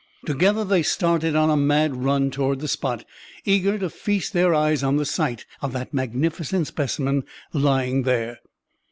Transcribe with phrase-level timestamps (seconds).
[0.25, 3.05] Together they started on a mad run toward the spot,
[3.45, 8.39] eager to feast their eyes on the sight of that magnificent specimen lying there.